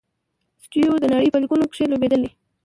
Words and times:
سټیو 0.63 0.87
و 0.95 1.01
د 1.01 1.05
نړۍ 1.13 1.27
په 1.31 1.39
لیګونو 1.41 1.65
کښي 1.71 1.85
لوبېدلی. 1.89 2.29